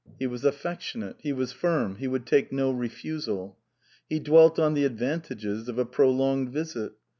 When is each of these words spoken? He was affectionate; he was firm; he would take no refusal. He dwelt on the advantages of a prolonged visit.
He 0.17 0.25
was 0.25 0.43
affectionate; 0.43 1.17
he 1.19 1.31
was 1.31 1.51
firm; 1.51 1.97
he 1.97 2.07
would 2.07 2.25
take 2.25 2.51
no 2.51 2.71
refusal. 2.71 3.59
He 4.09 4.19
dwelt 4.19 4.57
on 4.57 4.73
the 4.73 4.83
advantages 4.83 5.69
of 5.69 5.77
a 5.77 5.85
prolonged 5.85 6.49
visit. 6.49 6.93